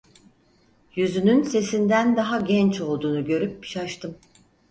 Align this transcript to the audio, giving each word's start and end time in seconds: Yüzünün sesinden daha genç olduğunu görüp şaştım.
Yüzünün 0.95 1.43
sesinden 1.43 2.15
daha 2.17 2.41
genç 2.41 2.81
olduğunu 2.81 3.25
görüp 3.25 3.63
şaştım. 3.65 4.15